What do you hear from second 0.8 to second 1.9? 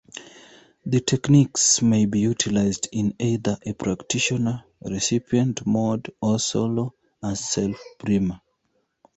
The techniques